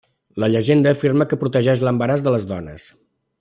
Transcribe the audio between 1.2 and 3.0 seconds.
que protegeix l'embaràs de les dones.